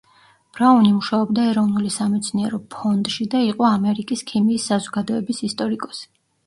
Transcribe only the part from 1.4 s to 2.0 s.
ეროვნული